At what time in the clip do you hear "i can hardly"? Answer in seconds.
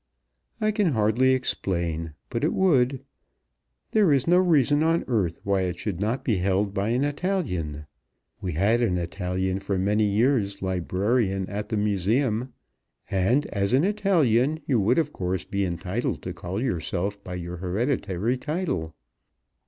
0.59-1.31